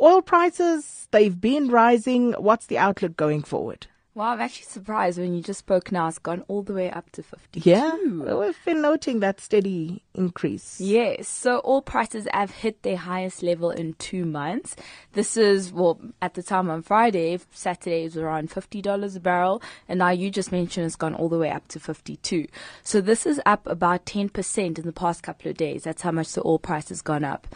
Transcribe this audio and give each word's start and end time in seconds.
oil 0.00 0.22
prices, 0.22 1.08
they've 1.10 1.40
been 1.40 1.68
rising. 1.68 2.32
What's 2.32 2.66
the 2.66 2.78
outlook 2.78 3.16
going 3.16 3.42
forward? 3.42 3.86
Well, 4.18 4.26
I'm 4.26 4.40
actually 4.40 4.64
surprised 4.64 5.16
when 5.20 5.32
you 5.32 5.42
just 5.42 5.60
spoke 5.60 5.92
now. 5.92 6.08
It's 6.08 6.18
gone 6.18 6.44
all 6.48 6.62
the 6.62 6.74
way 6.74 6.90
up 6.90 7.08
to 7.12 7.22
52. 7.22 7.70
Yeah, 7.70 7.94
we've 7.94 8.58
been 8.64 8.82
noting 8.82 9.20
that 9.20 9.40
steady 9.40 10.02
increase. 10.12 10.80
Yes, 10.80 11.28
so 11.28 11.62
oil 11.64 11.82
prices 11.82 12.26
have 12.32 12.50
hit 12.50 12.82
their 12.82 12.96
highest 12.96 13.44
level 13.44 13.70
in 13.70 13.94
two 14.00 14.24
months. 14.24 14.74
This 15.12 15.36
is, 15.36 15.72
well, 15.72 16.00
at 16.20 16.34
the 16.34 16.42
time 16.42 16.68
on 16.68 16.82
Friday, 16.82 17.38
Saturday 17.52 18.02
was 18.02 18.16
around 18.16 18.50
$50 18.50 19.14
a 19.16 19.20
barrel, 19.20 19.62
and 19.88 20.00
now 20.00 20.10
you 20.10 20.32
just 20.32 20.50
mentioned 20.50 20.86
it's 20.86 20.96
gone 20.96 21.14
all 21.14 21.28
the 21.28 21.38
way 21.38 21.50
up 21.52 21.68
to 21.68 21.78
52. 21.78 22.48
So 22.82 23.00
this 23.00 23.24
is 23.24 23.40
up 23.46 23.68
about 23.68 24.04
10% 24.04 24.78
in 24.78 24.84
the 24.84 24.92
past 24.92 25.22
couple 25.22 25.48
of 25.48 25.56
days. 25.56 25.84
That's 25.84 26.02
how 26.02 26.10
much 26.10 26.32
the 26.32 26.44
oil 26.44 26.58
price 26.58 26.88
has 26.88 27.02
gone 27.02 27.22
up. 27.22 27.46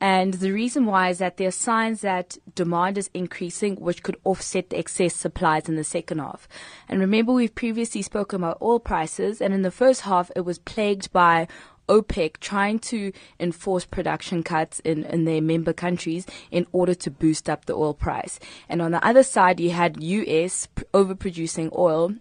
And 0.00 0.34
the 0.34 0.52
reason 0.52 0.84
why 0.84 1.08
is 1.08 1.18
that 1.18 1.38
there 1.38 1.48
are 1.48 1.52
signs 1.52 2.02
that 2.02 2.36
demand 2.54 2.98
is 2.98 3.10
increasing, 3.14 3.76
which 3.76 4.02
could 4.02 4.16
offset 4.24 4.70
the 4.70 4.78
excess 4.78 5.14
supplies 5.14 5.68
in 5.68 5.76
the 5.76 5.84
second 5.84 6.18
half. 6.18 6.46
And 6.88 7.00
remember, 7.00 7.32
we've 7.32 7.54
previously 7.54 8.02
spoken 8.02 8.42
about 8.42 8.60
oil 8.60 8.78
prices, 8.78 9.40
and 9.40 9.54
in 9.54 9.62
the 9.62 9.70
first 9.70 10.02
half, 10.02 10.30
it 10.36 10.42
was 10.42 10.58
plagued 10.58 11.12
by 11.12 11.48
OPEC 11.88 12.38
trying 12.40 12.78
to 12.80 13.12
enforce 13.38 13.84
production 13.84 14.42
cuts 14.42 14.80
in, 14.80 15.04
in 15.04 15.24
their 15.24 15.40
member 15.40 15.72
countries 15.72 16.26
in 16.50 16.66
order 16.72 16.94
to 16.94 17.10
boost 17.10 17.48
up 17.48 17.64
the 17.64 17.74
oil 17.74 17.94
price. 17.94 18.38
And 18.68 18.82
on 18.82 18.90
the 18.90 19.06
other 19.06 19.22
side, 19.22 19.60
you 19.60 19.70
had 19.70 20.02
US 20.02 20.68
overproducing 20.92 21.76
oil 21.76 22.14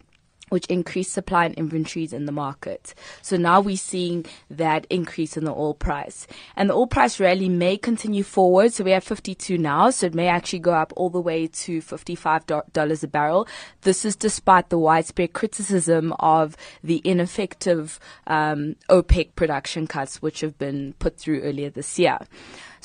which 0.49 0.66
increased 0.67 1.12
supply 1.12 1.45
and 1.45 1.55
inventories 1.55 2.13
in 2.13 2.26
the 2.26 2.31
market. 2.31 2.94
So 3.22 3.38
now 3.38 3.62
we're 3.62 3.77
seeing 3.77 4.26
that 4.49 4.85
increase 4.90 5.38
in 5.38 5.45
the 5.45 5.52
oil 5.52 5.73
price. 5.73 6.27
And 6.55 6.70
the 6.70 6.73
oil 6.73 6.88
price 6.88 7.20
rally 7.20 7.49
may 7.49 7.77
continue 7.77 8.23
forward. 8.23 8.73
So 8.73 8.84
we 8.84 8.91
have 8.91 9.04
52 9.04 9.58
now. 9.58 9.90
So 9.90 10.08
it 10.08 10.13
may 10.13 10.27
actually 10.27 10.59
go 10.59 10.73
up 10.73 10.94
all 10.95 11.09
the 11.09 11.21
way 11.21 11.48
to 11.48 11.81
$55 11.81 13.04
a 13.04 13.08
barrel. 13.08 13.48
This 13.82 14.05
is 14.05 14.15
despite 14.15 14.70
the 14.70 14.77
widespread 14.77 15.34
criticism 15.34 16.13
of 16.20 16.55
the 16.84 17.02
ineffective 17.04 17.99
um, 18.27 18.76
OPEC 18.90 19.35
production 19.35 19.87
cuts, 19.87 20.21
which 20.21 20.41
have 20.41 20.57
been 20.57 20.93
put 20.99 21.18
through 21.18 21.41
earlier 21.41 21.70
this 21.70 21.98
year. 21.98 22.20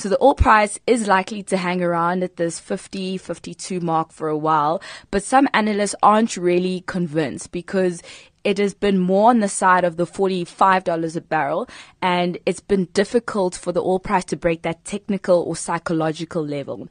So 0.00 0.08
the 0.08 0.24
oil 0.24 0.34
price 0.34 0.78
is 0.86 1.06
likely 1.06 1.42
to 1.42 1.58
hang 1.58 1.82
around 1.82 2.22
at 2.22 2.36
this 2.36 2.58
50, 2.58 3.18
52 3.18 3.80
mark 3.80 4.12
for 4.12 4.28
a 4.28 4.38
while, 4.38 4.80
but 5.10 5.22
some 5.22 5.46
analysts 5.52 5.94
aren't 6.02 6.38
really 6.38 6.84
convinced 6.86 7.52
because 7.52 8.02
it 8.42 8.56
has 8.56 8.72
been 8.72 8.98
more 8.98 9.28
on 9.28 9.40
the 9.40 9.48
side 9.48 9.84
of 9.84 9.98
the 9.98 10.06
$45 10.06 11.16
a 11.16 11.20
barrel 11.20 11.68
and 12.00 12.38
it's 12.46 12.60
been 12.60 12.86
difficult 12.94 13.54
for 13.54 13.72
the 13.72 13.82
oil 13.82 13.98
price 13.98 14.24
to 14.24 14.38
break 14.38 14.62
that 14.62 14.86
technical 14.86 15.42
or 15.42 15.54
psychological 15.54 16.42
level. 16.46 16.88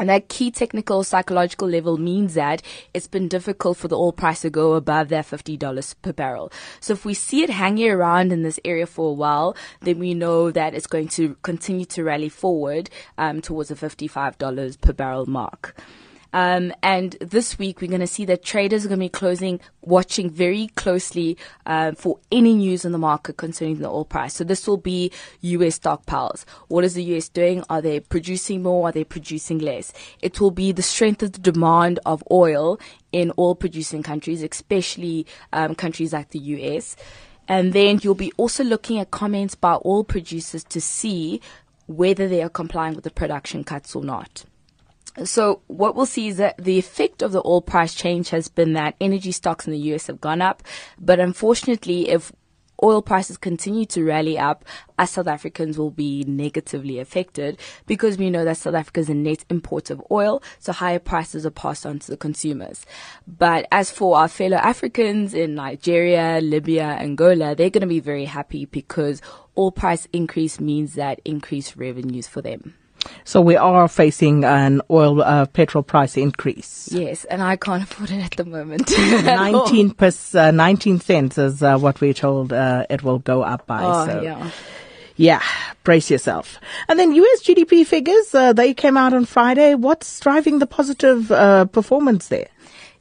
And 0.00 0.08
that 0.08 0.28
key 0.28 0.50
technical 0.50 1.04
psychological 1.04 1.68
level 1.68 1.98
means 1.98 2.32
that 2.32 2.62
it's 2.94 3.06
been 3.06 3.28
difficult 3.28 3.76
for 3.76 3.86
the 3.86 3.98
oil 3.98 4.12
price 4.12 4.40
to 4.40 4.48
go 4.48 4.72
above 4.72 5.10
that 5.10 5.26
$50 5.26 5.94
per 6.00 6.14
barrel. 6.14 6.50
So 6.80 6.94
if 6.94 7.04
we 7.04 7.12
see 7.12 7.42
it 7.42 7.50
hanging 7.50 7.90
around 7.90 8.32
in 8.32 8.42
this 8.42 8.58
area 8.64 8.86
for 8.86 9.10
a 9.10 9.12
while, 9.12 9.54
then 9.82 9.98
we 9.98 10.14
know 10.14 10.50
that 10.52 10.74
it's 10.74 10.86
going 10.86 11.08
to 11.08 11.36
continue 11.42 11.84
to 11.84 12.02
rally 12.02 12.30
forward 12.30 12.88
um, 13.18 13.42
towards 13.42 13.68
the 13.68 13.74
$55 13.74 14.80
per 14.80 14.94
barrel 14.94 15.26
mark. 15.26 15.76
Um, 16.32 16.72
and 16.82 17.16
this 17.20 17.58
week, 17.58 17.80
we're 17.80 17.88
going 17.88 18.00
to 18.00 18.06
see 18.06 18.24
that 18.26 18.42
traders 18.42 18.84
are 18.84 18.88
going 18.88 19.00
to 19.00 19.04
be 19.04 19.08
closing, 19.08 19.60
watching 19.82 20.30
very 20.30 20.68
closely 20.68 21.36
uh, 21.66 21.92
for 21.92 22.18
any 22.30 22.54
news 22.54 22.84
in 22.84 22.92
the 22.92 22.98
market 22.98 23.36
concerning 23.36 23.78
the 23.78 23.88
oil 23.88 24.04
price. 24.04 24.34
So 24.34 24.44
this 24.44 24.66
will 24.66 24.76
be 24.76 25.10
U.S. 25.40 25.78
stockpiles. 25.78 26.44
What 26.68 26.84
is 26.84 26.94
the 26.94 27.04
U.S. 27.04 27.28
doing? 27.28 27.64
Are 27.68 27.82
they 27.82 28.00
producing 28.00 28.62
more? 28.62 28.88
Are 28.88 28.92
they 28.92 29.04
producing 29.04 29.58
less? 29.58 29.92
It 30.22 30.40
will 30.40 30.50
be 30.50 30.72
the 30.72 30.82
strength 30.82 31.22
of 31.22 31.32
the 31.32 31.40
demand 31.40 31.98
of 32.06 32.22
oil 32.30 32.78
in 33.12 33.32
oil 33.38 33.54
producing 33.54 34.02
countries, 34.02 34.42
especially 34.42 35.26
um, 35.52 35.74
countries 35.74 36.12
like 36.12 36.30
the 36.30 36.38
U.S. 36.38 36.96
And 37.48 37.72
then 37.72 37.98
you'll 38.02 38.14
be 38.14 38.32
also 38.36 38.62
looking 38.62 38.98
at 38.98 39.10
comments 39.10 39.56
by 39.56 39.78
oil 39.84 40.04
producers 40.04 40.62
to 40.64 40.80
see 40.80 41.40
whether 41.88 42.28
they 42.28 42.42
are 42.42 42.48
complying 42.48 42.94
with 42.94 43.02
the 43.02 43.10
production 43.10 43.64
cuts 43.64 43.96
or 43.96 44.04
not. 44.04 44.44
So 45.24 45.62
what 45.66 45.96
we'll 45.96 46.06
see 46.06 46.28
is 46.28 46.36
that 46.36 46.56
the 46.58 46.78
effect 46.78 47.22
of 47.22 47.32
the 47.32 47.42
oil 47.44 47.62
price 47.62 47.94
change 47.94 48.30
has 48.30 48.48
been 48.48 48.74
that 48.74 48.94
energy 49.00 49.32
stocks 49.32 49.66
in 49.66 49.72
the 49.72 49.94
US 49.94 50.06
have 50.06 50.20
gone 50.20 50.40
up. 50.40 50.62
But 50.98 51.18
unfortunately, 51.18 52.08
if 52.08 52.32
oil 52.82 53.02
prices 53.02 53.36
continue 53.36 53.84
to 53.86 54.04
rally 54.04 54.38
up, 54.38 54.64
us 54.98 55.12
South 55.12 55.26
Africans 55.26 55.78
will 55.78 55.90
be 55.90 56.24
negatively 56.26 56.98
affected 56.98 57.58
because 57.86 58.16
we 58.16 58.30
know 58.30 58.44
that 58.44 58.56
South 58.56 58.74
Africa 58.74 59.00
is 59.00 59.08
a 59.08 59.14
net 59.14 59.44
importer 59.50 59.94
of 59.94 60.02
oil, 60.10 60.42
so 60.58 60.72
higher 60.72 60.98
prices 60.98 61.44
are 61.44 61.50
passed 61.50 61.84
on 61.84 61.98
to 61.98 62.10
the 62.10 62.16
consumers. 62.16 62.86
But 63.26 63.66
as 63.72 63.90
for 63.90 64.16
our 64.16 64.28
fellow 64.28 64.56
Africans 64.56 65.34
in 65.34 65.54
Nigeria, 65.54 66.40
Libya, 66.40 66.96
Angola, 67.00 67.54
they're 67.54 67.70
going 67.70 67.82
to 67.82 67.86
be 67.86 68.00
very 68.00 68.26
happy 68.26 68.64
because 68.64 69.20
oil 69.58 69.72
price 69.72 70.06
increase 70.12 70.60
means 70.60 70.94
that 70.94 71.20
increased 71.24 71.76
revenues 71.76 72.26
for 72.26 72.42
them. 72.42 72.74
So 73.24 73.40
we 73.40 73.56
are 73.56 73.88
facing 73.88 74.44
an 74.44 74.80
oil 74.90 75.22
uh, 75.22 75.46
petrol 75.46 75.82
price 75.82 76.16
increase. 76.16 76.88
Yes, 76.92 77.24
and 77.24 77.42
I 77.42 77.56
can't 77.56 77.82
afford 77.90 78.10
it 78.10 78.22
at 78.24 78.32
the 78.32 78.44
moment. 78.44 78.90
19, 78.98 79.92
pers- 79.92 80.34
uh, 80.34 80.50
19 80.50 81.00
cents 81.00 81.38
is 81.38 81.62
uh, 81.62 81.78
what 81.78 82.00
we're 82.00 82.14
told 82.14 82.52
uh, 82.52 82.86
it 82.90 83.02
will 83.02 83.18
go 83.18 83.42
up 83.42 83.66
by. 83.66 83.82
Oh, 83.82 84.06
so. 84.06 84.22
yeah. 84.22 84.50
Yeah, 85.16 85.42
brace 85.84 86.10
yourself. 86.10 86.58
And 86.88 86.98
then 86.98 87.12
US 87.12 87.42
GDP 87.42 87.86
figures, 87.86 88.34
uh, 88.34 88.54
they 88.54 88.72
came 88.72 88.96
out 88.96 89.12
on 89.12 89.26
Friday. 89.26 89.74
What's 89.74 90.18
driving 90.18 90.60
the 90.60 90.66
positive 90.66 91.30
uh, 91.30 91.66
performance 91.66 92.28
there? 92.28 92.48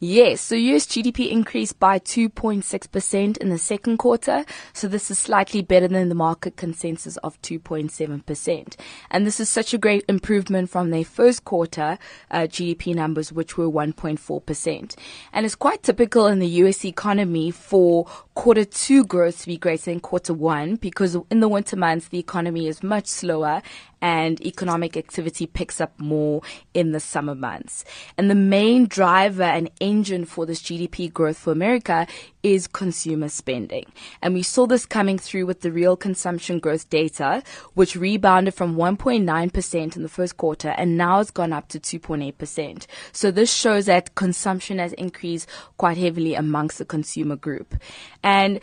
Yes, 0.01 0.39
so 0.39 0.55
US 0.55 0.85
GDP 0.85 1.29
increased 1.29 1.77
by 1.77 1.99
2.6% 1.99 3.37
in 3.37 3.49
the 3.49 3.57
second 3.57 3.97
quarter. 3.97 4.45
So 4.71 4.87
this 4.87 5.11
is 5.11 5.19
slightly 5.19 5.61
better 5.61 5.89
than 5.89 6.07
the 6.07 6.15
market 6.15 6.55
consensus 6.55 7.17
of 7.17 7.39
2.7%. 7.41 8.75
And 9.11 9.27
this 9.27 9.41
is 9.41 9.49
such 9.49 9.73
a 9.73 9.77
great 9.77 10.05
improvement 10.07 10.69
from 10.69 10.91
their 10.91 11.03
first 11.03 11.43
quarter 11.43 11.97
uh, 12.31 12.43
GDP 12.43 12.95
numbers, 12.95 13.33
which 13.33 13.57
were 13.57 13.69
1.4%. 13.69 14.95
And 15.33 15.45
it's 15.45 15.55
quite 15.55 15.83
typical 15.83 16.27
in 16.27 16.39
the 16.39 16.47
US 16.47 16.85
economy 16.85 17.51
for 17.51 18.07
quarter 18.39 18.63
two 18.63 19.03
growth 19.03 19.41
to 19.41 19.47
be 19.47 19.57
greater 19.57 19.91
than 19.91 19.99
quarter 19.99 20.33
one 20.33 20.77
because 20.77 21.17
in 21.29 21.41
the 21.41 21.49
winter 21.49 21.75
months, 21.75 22.07
the 22.07 22.17
economy 22.17 22.67
is 22.67 22.81
much 22.81 23.05
slower 23.05 23.61
and 24.01 24.39
economic 24.45 24.95
activity 24.95 25.45
picks 25.45 25.81
up 25.81 25.91
more 25.99 26.41
in 26.73 26.93
the 26.93 27.01
summer 27.01 27.35
months. 27.35 27.83
And 28.17 28.29
the 28.29 28.35
main 28.35 28.87
driver 28.87 29.43
and 29.43 29.69
engine 29.81 30.23
for 30.23 30.45
this 30.45 30.61
GDP 30.61 31.11
growth 31.11 31.37
for 31.37 31.51
America 31.51 32.07
is 32.43 32.67
consumer 32.67 33.29
spending. 33.29 33.85
And 34.21 34.33
we 34.33 34.43
saw 34.43 34.65
this 34.65 34.85
coming 34.85 35.17
through 35.17 35.45
with 35.45 35.61
the 35.61 35.71
real 35.71 35.97
consumption 35.97 36.59
growth 36.59 36.89
data, 36.89 37.43
which 37.73 37.95
rebounded 37.95 38.53
from 38.53 38.75
1.9% 38.75 39.95
in 39.95 40.01
the 40.03 40.09
first 40.09 40.37
quarter 40.37 40.69
and 40.69 40.97
now 40.97 41.17
has 41.17 41.31
gone 41.31 41.53
up 41.53 41.67
to 41.69 41.79
2.8%. 41.79 42.85
So 43.11 43.31
this 43.31 43.53
shows 43.53 43.85
that 43.87 44.15
consumption 44.15 44.79
has 44.79 44.93
increased 44.93 45.49
quite 45.77 45.97
heavily 45.97 46.35
amongst 46.35 46.77
the 46.77 46.85
consumer 46.85 47.35
group. 47.35 47.75
And 48.23 48.59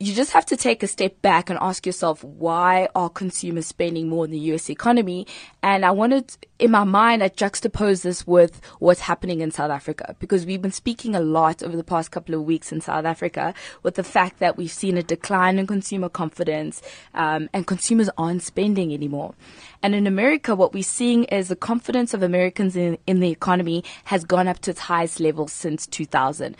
you 0.00 0.14
just 0.14 0.30
have 0.30 0.46
to 0.46 0.56
take 0.56 0.84
a 0.84 0.86
step 0.86 1.20
back 1.22 1.50
and 1.50 1.58
ask 1.60 1.84
yourself 1.84 2.22
why 2.22 2.88
are 2.94 3.10
consumers 3.10 3.66
spending 3.66 4.08
more 4.08 4.24
in 4.24 4.30
the 4.30 4.38
US 4.52 4.70
economy? 4.70 5.26
And 5.60 5.84
I 5.84 5.90
wanted, 5.90 6.36
in 6.60 6.70
my 6.70 6.84
mind, 6.84 7.22
I 7.22 7.30
juxtapose 7.30 8.02
this 8.02 8.24
with 8.24 8.60
what's 8.78 9.00
happening 9.00 9.40
in 9.40 9.50
South 9.50 9.72
Africa 9.72 10.14
because 10.20 10.46
we've 10.46 10.62
been 10.62 10.70
speaking 10.70 11.16
a 11.16 11.20
lot 11.20 11.64
over 11.64 11.76
the 11.76 11.82
past 11.82 12.12
couple 12.12 12.36
of 12.36 12.44
weeks 12.44 12.70
in 12.70 12.80
South 12.80 13.04
Africa 13.04 13.54
with 13.82 13.96
the 13.96 14.04
fact 14.04 14.38
that 14.38 14.56
we've 14.56 14.70
seen 14.70 14.96
a 14.96 15.02
decline 15.02 15.58
in 15.58 15.66
consumer 15.66 16.08
confidence 16.08 16.80
um, 17.14 17.48
and 17.52 17.66
consumers 17.66 18.08
aren't 18.16 18.42
spending 18.42 18.94
anymore. 18.94 19.34
And 19.82 19.96
in 19.96 20.06
America, 20.06 20.54
what 20.54 20.72
we're 20.72 20.84
seeing 20.84 21.24
is 21.24 21.48
the 21.48 21.56
confidence 21.56 22.14
of 22.14 22.22
Americans 22.22 22.76
in, 22.76 22.98
in 23.08 23.18
the 23.18 23.30
economy 23.30 23.82
has 24.04 24.24
gone 24.24 24.46
up 24.46 24.60
to 24.60 24.70
its 24.70 24.80
highest 24.80 25.18
level 25.18 25.48
since 25.48 25.88
2000 25.88 26.56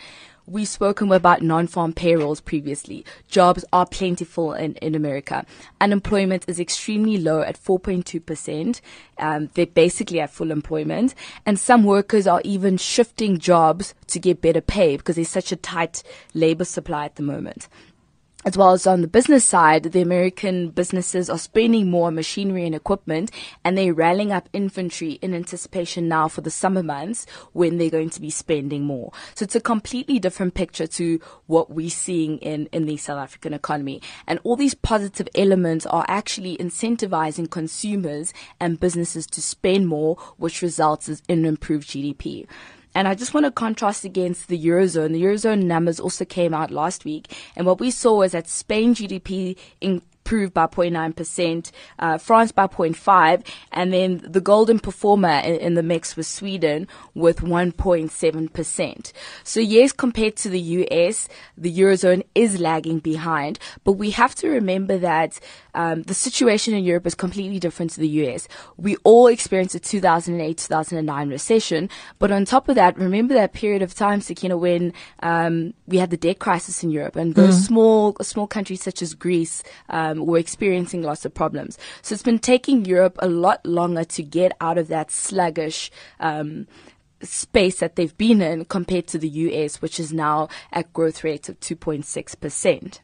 we've 0.48 0.68
spoken 0.68 1.12
about 1.12 1.42
non-farm 1.42 1.92
payrolls 1.92 2.40
previously. 2.40 3.04
Jobs 3.28 3.64
are 3.72 3.86
plentiful 3.86 4.54
in, 4.54 4.74
in 4.76 4.94
America. 4.94 5.44
Unemployment 5.80 6.44
is 6.48 6.58
extremely 6.58 7.18
low 7.18 7.42
at 7.42 7.60
4.2%. 7.62 8.80
Um, 9.18 9.50
they're 9.54 9.66
basically 9.66 10.20
at 10.20 10.30
full 10.30 10.50
employment. 10.50 11.14
And 11.44 11.58
some 11.58 11.84
workers 11.84 12.26
are 12.26 12.40
even 12.44 12.76
shifting 12.76 13.38
jobs 13.38 13.94
to 14.08 14.18
get 14.18 14.40
better 14.40 14.60
pay 14.60 14.96
because 14.96 15.16
there's 15.16 15.28
such 15.28 15.52
a 15.52 15.56
tight 15.56 16.02
labor 16.34 16.64
supply 16.64 17.04
at 17.04 17.16
the 17.16 17.22
moment. 17.22 17.68
As 18.44 18.56
well 18.56 18.70
as 18.70 18.86
on 18.86 19.00
the 19.00 19.08
business 19.08 19.44
side, 19.44 19.82
the 19.82 20.00
American 20.00 20.70
businesses 20.70 21.28
are 21.28 21.38
spending 21.38 21.90
more 21.90 22.06
on 22.06 22.14
machinery 22.14 22.64
and 22.64 22.74
equipment 22.74 23.32
and 23.64 23.76
they're 23.76 23.92
rallying 23.92 24.30
up 24.30 24.48
inventory 24.52 25.12
in 25.20 25.34
anticipation 25.34 26.06
now 26.06 26.28
for 26.28 26.40
the 26.40 26.50
summer 26.50 26.82
months 26.82 27.26
when 27.52 27.78
they're 27.78 27.90
going 27.90 28.10
to 28.10 28.20
be 28.20 28.30
spending 28.30 28.84
more. 28.84 29.12
So 29.34 29.42
it's 29.42 29.56
a 29.56 29.60
completely 29.60 30.20
different 30.20 30.54
picture 30.54 30.86
to 30.86 31.20
what 31.46 31.70
we're 31.70 31.90
seeing 31.90 32.38
in, 32.38 32.66
in 32.66 32.86
the 32.86 32.96
South 32.96 33.18
African 33.18 33.52
economy. 33.52 34.00
And 34.28 34.38
all 34.44 34.54
these 34.54 34.74
positive 34.74 35.28
elements 35.34 35.84
are 35.86 36.04
actually 36.06 36.56
incentivizing 36.58 37.50
consumers 37.50 38.32
and 38.60 38.78
businesses 38.78 39.26
to 39.26 39.42
spend 39.42 39.88
more, 39.88 40.14
which 40.36 40.62
results 40.62 41.08
in 41.28 41.44
improved 41.44 41.88
GDP. 41.88 42.46
And 42.98 43.06
I 43.06 43.14
just 43.14 43.32
want 43.32 43.46
to 43.46 43.52
contrast 43.52 44.04
against 44.04 44.48
the 44.48 44.58
Eurozone. 44.58 45.12
The 45.12 45.22
Eurozone 45.22 45.62
numbers 45.62 46.00
also 46.00 46.24
came 46.24 46.52
out 46.52 46.72
last 46.72 47.04
week. 47.04 47.32
And 47.54 47.64
what 47.64 47.78
we 47.78 47.92
saw 47.92 48.16
was 48.16 48.32
that 48.32 48.48
Spain 48.48 48.92
GDP 48.92 49.56
in, 49.80 50.02
improved 50.28 50.52
by 50.52 50.66
0.9%, 50.66 51.70
uh, 51.98 52.18
France 52.18 52.52
by 52.52 52.66
0.5, 52.66 53.46
and 53.72 53.92
then 53.94 54.20
the 54.22 54.42
golden 54.42 54.78
performer 54.78 55.40
in, 55.42 55.54
in, 55.56 55.74
the 55.74 55.82
mix 55.82 56.16
was 56.16 56.26
Sweden 56.26 56.86
with 57.14 57.40
1.7%. 57.40 59.12
So 59.42 59.60
yes, 59.60 59.92
compared 59.92 60.36
to 60.36 60.50
the 60.50 60.60
US, 60.60 61.28
the 61.56 61.74
Eurozone 61.74 62.24
is 62.34 62.60
lagging 62.60 62.98
behind, 62.98 63.58
but 63.84 63.92
we 63.92 64.10
have 64.10 64.34
to 64.36 64.48
remember 64.48 64.98
that 64.98 65.40
um, 65.74 66.02
the 66.02 66.14
situation 66.14 66.74
in 66.74 66.84
Europe 66.84 67.06
is 67.06 67.14
completely 67.14 67.58
different 67.58 67.92
to 67.92 68.00
the 68.00 68.08
US. 68.08 68.48
We 68.76 68.96
all 69.04 69.28
experienced 69.28 69.76
a 69.76 69.80
2008, 69.80 70.58
2009 70.58 71.28
recession, 71.30 71.88
but 72.18 72.32
on 72.32 72.44
top 72.44 72.68
of 72.68 72.74
that, 72.74 72.98
remember 72.98 73.32
that 73.34 73.52
period 73.52 73.80
of 73.80 73.94
time, 73.94 74.20
Sakina, 74.20 74.58
when 74.58 74.92
um, 75.22 75.72
we 75.86 75.98
had 75.98 76.10
the 76.10 76.16
debt 76.16 76.38
crisis 76.38 76.82
in 76.82 76.90
Europe, 76.90 77.16
and 77.16 77.34
those 77.34 77.56
mm. 77.56 77.66
small 77.66 78.16
small 78.22 78.46
countries 78.46 78.82
such 78.82 79.02
as 79.02 79.14
Greece 79.14 79.62
um, 79.88 80.17
um, 80.18 80.26
were 80.26 80.38
experiencing 80.38 81.02
lots 81.02 81.24
of 81.24 81.34
problems. 81.34 81.78
So 82.02 82.12
it's 82.12 82.22
been 82.22 82.38
taking 82.38 82.84
Europe 82.84 83.18
a 83.20 83.28
lot 83.28 83.64
longer 83.64 84.04
to 84.04 84.22
get 84.22 84.52
out 84.60 84.78
of 84.78 84.88
that 84.88 85.10
sluggish, 85.10 85.90
um, 86.20 86.66
space 87.22 87.80
that 87.80 87.96
they've 87.96 88.16
been 88.16 88.40
in 88.40 88.64
compared 88.64 89.06
to 89.08 89.18
the 89.18 89.28
US, 89.28 89.82
which 89.82 89.98
is 89.98 90.12
now 90.12 90.48
at 90.72 90.92
growth 90.92 91.24
rates 91.24 91.48
of 91.48 91.58
2.6%. 91.60 93.00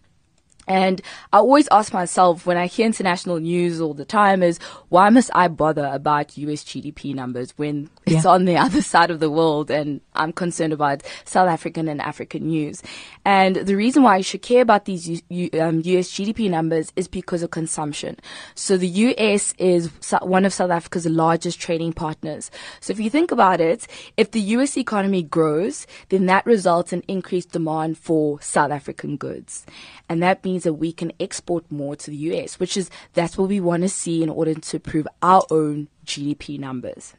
And 0.67 1.01
I 1.33 1.39
always 1.39 1.69
ask 1.71 1.93
myself 1.93 2.47
when 2.47 2.57
I 2.57 2.67
hear 2.67 2.87
international 2.87 3.39
news 3.39 3.81
all 3.81 3.95
the 3.95 4.05
time 4.05 4.43
is 4.43 4.59
why 4.89 5.11
must 5.11 5.31
I 5.35 5.49
bother 5.49 5.87
about 5.93 6.37
US 6.39 6.65
GDP 6.65 7.15
numbers 7.15 7.53
when 7.57 7.91
it's 8.07 8.25
on 8.25 8.45
the 8.45 8.57
other 8.65 8.83
side 8.83 9.11
of 9.11 9.21
the 9.21 9.31
world 9.31 9.71
and 9.71 10.01
I'm 10.15 10.33
concerned 10.33 10.73
about 10.73 11.03
South 11.25 11.49
African 11.49 11.89
and 11.89 12.01
African 12.01 12.47
news. 12.47 12.83
And 13.25 13.57
the 13.57 13.77
reason 13.77 14.03
why 14.03 14.19
you 14.19 14.23
should 14.23 14.43
care 14.43 14.63
about 14.63 14.85
these 14.85 15.09
U- 15.09 15.21
U- 15.29 15.61
um, 15.61 15.83
US 15.85 16.11
GDP 16.11 16.49
numbers 16.49 16.93
is 16.97 17.09
because 17.09 17.43
of 17.43 17.51
consumption. 17.51 18.17
So 18.55 18.77
the 18.77 18.89
US 18.89 19.55
is 19.59 19.91
one 20.23 20.45
of 20.45 20.53
South 20.53 20.71
Africa's 20.71 21.07
largest 21.07 21.61
trading 21.61 21.93
partners. 21.93 22.51
So 22.81 22.93
if 22.93 23.01
you 23.01 23.11
think 23.11 23.31
about 23.31 23.61
it, 23.61 23.87
if 24.17 24.31
the 24.31 24.41
US 24.41 24.77
economy 24.77 25.23
grows, 25.23 25.87
then 26.09 26.27
that 26.27 26.47
results 26.47 26.93
in 26.93 27.03
increased 27.09 27.51
demand 27.51 27.99
for 27.99 28.41
South 28.41 28.71
African 28.71 29.17
goods. 29.17 29.67
And 30.09 30.23
that 30.23 30.45
means 30.45 30.54
that 30.63 30.75
we 30.75 30.93
can 30.93 31.13
export 31.19 31.71
more 31.71 31.97
to 31.97 32.11
the 32.11 32.17
US, 32.17 32.61
which 32.61 32.77
is, 32.77 32.89
that's 33.13 33.37
what 33.37 33.49
we 33.49 33.61
want 33.61 33.83
to 33.83 33.89
see 33.89 34.23
in 34.23 34.31
order 34.31 34.55
to 34.55 34.77
improve 34.77 35.09
our 35.21 35.45
own 35.51 35.89
GDP 36.07 36.59
numbers. 36.59 37.15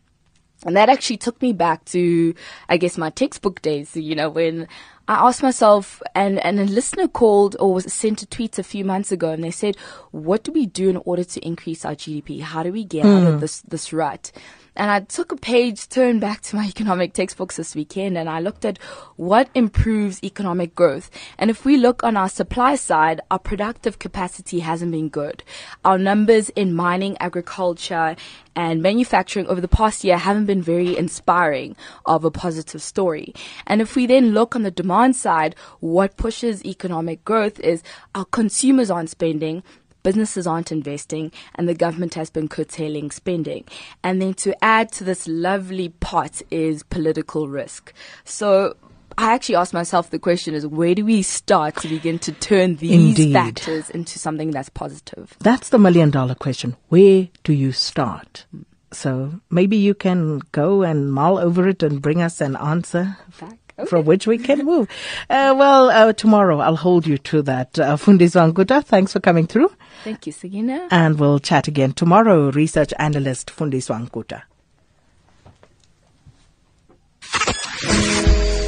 And 0.66 0.76
that 0.76 0.90
actually 0.90 1.18
took 1.18 1.42
me 1.42 1.54
back 1.54 1.86
to, 1.86 2.34
I 2.70 2.78
guess, 2.78 2.98
my 2.98 3.10
textbook 3.10 3.62
days, 3.62 3.96
you 3.96 4.16
know, 4.16 4.30
when 4.30 4.68
I 5.08 5.28
asked 5.28 5.44
myself, 5.44 6.02
and, 6.16 6.40
and 6.40 6.60
a 6.60 6.66
listener 6.66 7.08
called 7.08 7.56
or 7.60 7.74
was 7.74 7.92
sent 7.94 8.24
a 8.24 8.26
tweet 8.26 8.58
a 8.58 8.64
few 8.64 8.84
months 8.84 9.12
ago, 9.12 9.30
and 9.30 9.44
they 9.44 9.52
said, 9.52 9.76
what 10.12 10.44
do 10.44 10.52
we 10.52 10.66
do 10.66 10.90
in 10.90 10.98
order 10.98 11.24
to 11.24 11.40
increase 11.46 11.86
our 11.86 11.94
GDP? 11.94 12.42
How 12.42 12.64
do 12.64 12.72
we 12.72 12.84
get 12.84 13.06
mm. 13.06 13.22
out 13.22 13.28
of 13.28 13.34
hmm. 13.36 13.40
this, 13.42 13.62
this 13.62 13.94
rut? 13.94 14.32
And 14.76 14.92
I 14.92 15.00
took 15.00 15.32
a 15.32 15.38
page, 15.38 15.88
turned 15.88 16.22
back 16.22 16.42
to 16.42 16.56
my 16.56 16.66
economic 16.68 17.14
textbooks 17.14 17.58
this 17.58 17.76
weekend, 17.76 18.18
and 18.18 18.30
I 18.30 18.40
looked 18.40 18.66
at 18.66 18.78
what 19.16 19.50
improves 19.56 20.24
economic 20.24 20.76
growth. 20.76 21.10
And 21.38 21.50
if 21.50 21.66
we 21.66 21.78
look 21.78 22.04
on 22.04 22.18
our 22.18 22.30
supply 22.30 22.76
side, 22.76 23.22
our 23.32 23.40
productive 23.40 24.00
capacity 24.00 24.60
hasn't 24.60 24.92
been 24.92 25.10
good. 25.10 25.44
Our 25.84 25.98
numbers 25.98 26.50
in 26.50 26.74
mining, 26.74 27.18
agriculture, 27.20 28.16
and 28.56 28.82
manufacturing 28.82 29.48
over 29.48 29.62
the 29.62 29.68
past 29.68 30.04
year 30.04 30.18
haven't 30.18 30.46
been 30.46 30.62
very 30.62 30.98
inspiring 30.98 31.76
of 32.06 32.24
a 32.24 32.32
positive 32.32 32.82
story. 32.82 33.34
And 33.68 33.82
if 33.82 33.96
we 33.96 34.06
then 34.06 34.32
look 34.32 34.56
on 34.56 34.64
the 34.64 34.72
demand 34.72 35.16
side, 35.16 35.56
what 35.80 36.18
pushes 36.18 36.64
economic 36.66 37.24
growth 37.26 37.60
is 37.60 37.84
our 38.14 38.26
consumers 38.26 38.90
aren't 38.90 39.10
spending, 39.10 39.64
businesses 40.06 40.46
aren't 40.48 40.72
investing 40.72 41.32
and 41.56 41.68
the 41.68 41.74
government 41.74 42.14
has 42.14 42.30
been 42.30 42.48
curtailing 42.48 43.12
spending. 43.12 43.66
And 44.04 44.22
then 44.22 44.36
to 44.36 44.56
add 44.64 44.92
to 44.94 45.04
this 45.04 45.28
lovely 45.28 45.90
pot 45.90 46.42
is 46.52 46.84
political 46.84 47.50
risk. 47.50 47.92
So 48.24 48.78
I 49.18 49.34
actually 49.34 49.56
asked 49.56 49.74
myself 49.74 50.12
the 50.12 50.20
question 50.20 50.54
is 50.54 50.68
where 50.68 50.94
do 50.94 51.04
we 51.04 51.24
start 51.24 51.78
to 51.78 51.88
begin 51.88 52.20
to 52.20 52.32
turn 52.32 52.76
these 52.76 52.92
Indeed. 52.92 53.34
factors 53.34 53.90
into 53.90 54.20
something 54.20 54.52
that's 54.52 54.70
positive? 54.70 55.36
That's 55.40 55.70
the 55.70 55.80
million 55.80 56.12
dollar 56.12 56.36
question. 56.36 56.76
Where 56.90 57.28
do 57.44 57.54
you 57.54 57.72
start? 57.72 58.46
Mm. 58.56 58.66
So 58.92 59.42
maybe 59.50 59.76
you 59.76 59.94
can 59.94 60.40
go 60.52 60.84
and 60.84 61.12
mull 61.12 61.38
over 61.38 61.68
it 61.68 61.84
and 61.84 62.02
bring 62.02 62.22
us 62.22 62.40
an 62.42 62.56
answer. 62.56 63.18
Back. 63.42 63.65
Okay. 63.78 63.90
From 63.90 64.06
which 64.06 64.26
we 64.26 64.38
can 64.38 64.64
move. 64.66 64.88
Uh, 65.30 65.54
well, 65.58 65.90
uh, 65.90 66.14
tomorrow 66.14 66.60
I'll 66.60 66.78
hold 66.78 67.06
you 67.06 67.18
to 67.18 67.42
that. 67.42 67.78
Uh, 67.78 67.98
Fundiswa 67.98 68.54
Nkuta, 68.54 68.84
thanks 68.84 69.12
for 69.12 69.20
coming 69.20 69.48
through. 69.48 69.70
Thank 70.06 70.26
you, 70.28 70.32
Sakina. 70.32 70.88
And 70.92 71.20
we'll 71.20 71.40
chat 71.40 71.68
again 71.68 71.92
tomorrow. 71.92 72.52
Research 72.52 72.94
analyst 73.00 73.52
Fundiswa 73.54 74.10
Nkuta. 74.10 74.44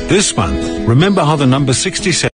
This 0.10 0.36
month, 0.38 0.88
remember 0.88 1.22
how 1.24 1.36
the 1.36 1.46
number 1.46 1.74
67 1.74 2.18